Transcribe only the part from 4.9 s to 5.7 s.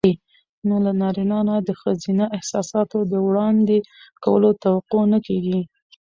نه کېږي.